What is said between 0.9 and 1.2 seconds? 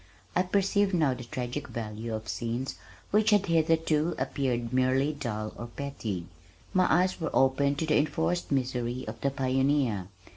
now